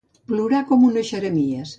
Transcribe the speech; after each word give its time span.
Plorar 0.29 0.61
com 0.71 0.87
unes 0.87 1.11
xeremies. 1.11 1.69